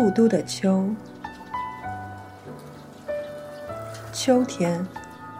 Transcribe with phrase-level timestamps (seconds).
[0.00, 0.88] 故都的秋，
[4.12, 4.86] 秋天，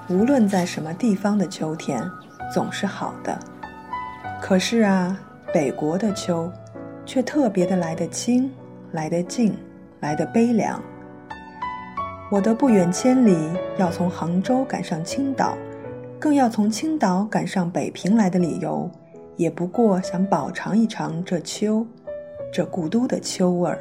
[0.09, 2.03] 无论在什么地方的秋天，
[2.53, 3.39] 总是好的。
[4.43, 5.17] 可是啊，
[5.55, 6.51] 北国的秋，
[7.07, 8.51] 却特别的来得清，
[8.91, 9.57] 来得静，
[10.01, 10.83] 来得悲凉。
[12.29, 13.39] 我的不远千里
[13.77, 15.57] 要从杭州赶上青岛，
[16.19, 18.91] 更要从青岛赶上北平来的理由，
[19.37, 21.87] 也不过想饱尝一尝这秋，
[22.53, 23.79] 这故都的秋味儿。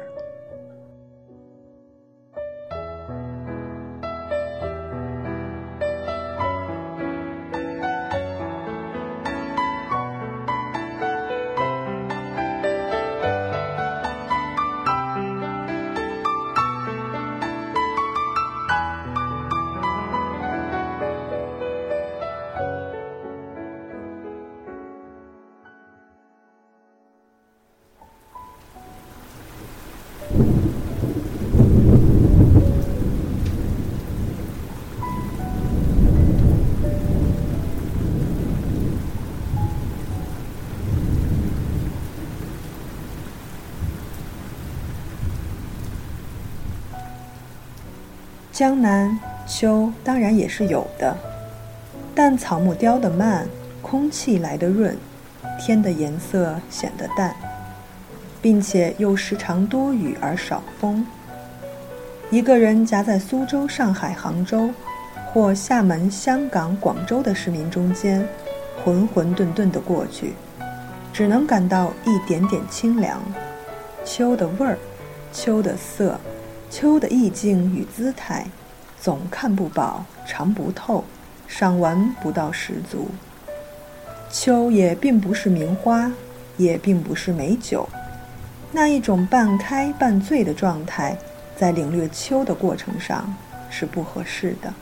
[48.58, 51.16] 江南秋当然也是有的，
[52.12, 53.46] 但草木凋得慢，
[53.80, 54.98] 空气来得润，
[55.60, 57.32] 天的颜色显得淡，
[58.42, 61.06] 并且又时常多雨而少风。
[62.30, 64.70] 一个人夹在苏州、上海、杭州，
[65.32, 68.26] 或厦门、香港、广州的市民中间，
[68.84, 70.32] 浑浑沌沌地过去，
[71.12, 73.22] 只能感到一点点清凉。
[74.04, 74.76] 秋的味儿，
[75.32, 76.18] 秋的色。
[76.70, 78.46] 秋的意境与姿态，
[79.00, 81.02] 总看不饱，尝不透，
[81.46, 83.08] 赏玩不到十足。
[84.30, 86.12] 秋也并不是名花，
[86.58, 87.88] 也并不是美酒，
[88.70, 91.16] 那一种半开半醉的状态，
[91.56, 93.34] 在领略秋的过程上
[93.70, 94.72] 是不合适的。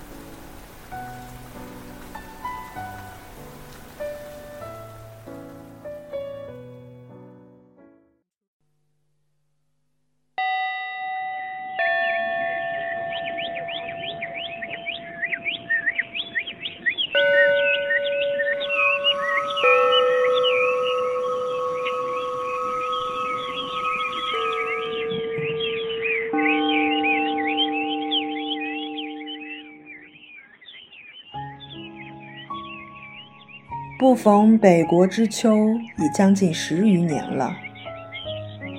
[33.98, 37.50] 不逢北国之秋已将近十余年了。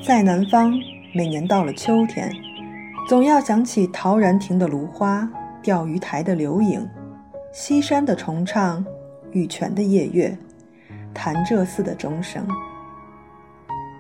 [0.05, 0.71] 在南方，
[1.11, 2.31] 每年到了秋天，
[3.09, 5.27] 总要想起陶然亭的芦花、
[5.59, 6.87] 钓鱼台的柳影、
[7.51, 8.85] 西山的重唱、
[9.31, 10.37] 玉泉的夜月、
[11.15, 12.47] 潭柘寺的钟声。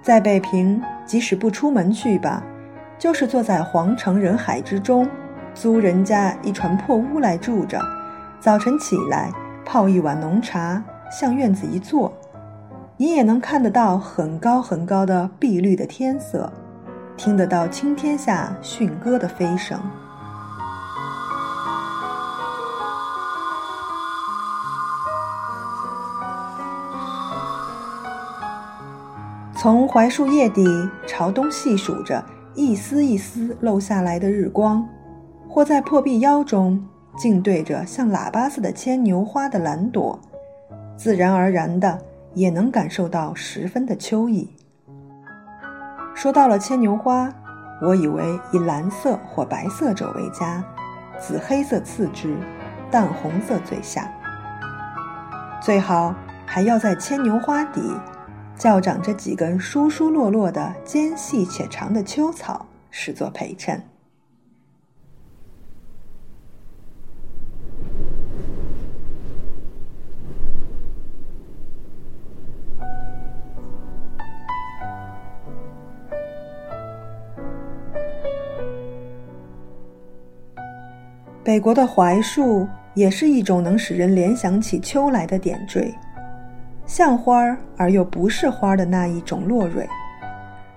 [0.03, 2.43] 在北平，即使不出门去吧，
[2.99, 5.09] 就是坐在皇城人海之中，
[5.55, 7.81] 租人家一船破屋来住着，
[8.39, 9.31] 早晨起来
[9.65, 10.83] 泡一碗浓茶。
[11.09, 12.11] 向院子一坐，
[12.97, 16.51] 你也能看得到很高很高的碧绿的天色，
[17.15, 19.79] 听得到青天下驯鸽的飞声。
[29.55, 30.65] 从槐树叶底
[31.07, 34.87] 朝东细数着一丝一丝漏下来的日光，
[35.49, 36.85] 或在破壁腰中
[37.17, 40.19] 静对着像喇叭似的牵牛花的蓝朵。
[40.97, 42.01] 自然而然的，
[42.33, 44.49] 也能感受到十分的秋意。
[46.15, 47.31] 说到了牵牛花，
[47.79, 50.63] 我以为以蓝色或白色者为佳，
[51.19, 52.35] 紫黑色次之，
[52.89, 54.11] 淡红色最下。
[55.61, 56.15] 最好
[56.45, 57.79] 还要在牵牛花底，
[58.57, 63.79] 较长着几根疏疏落落的尖细且长的秋草，视作陪衬。
[81.47, 85.95] 北国的槐树也是一种能使人联想起秋来的点缀，
[86.85, 89.87] 像花儿而又不是花的那一种落蕊。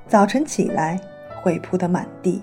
[0.06, 0.96] 早晨起来
[1.42, 2.40] 会铺得满地，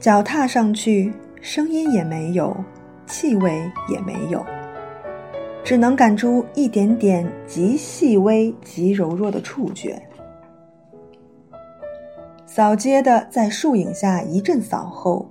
[0.00, 2.56] 脚踏上去，声音也没有，
[3.04, 4.42] 气味也没有，
[5.62, 10.00] 只能感出一点点极细微、极柔弱的触觉。
[12.46, 15.30] 扫街的在树影下一阵扫后。